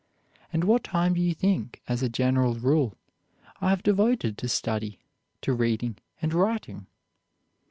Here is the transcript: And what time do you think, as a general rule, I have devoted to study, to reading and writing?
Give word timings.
And 0.51 0.63
what 0.63 0.83
time 0.83 1.13
do 1.13 1.21
you 1.21 1.35
think, 1.35 1.79
as 1.87 2.01
a 2.01 2.09
general 2.09 2.55
rule, 2.55 2.97
I 3.57 3.69
have 3.69 3.83
devoted 3.83 4.35
to 4.39 4.47
study, 4.49 4.99
to 5.41 5.53
reading 5.53 5.99
and 6.23 6.33
writing? 6.33 6.87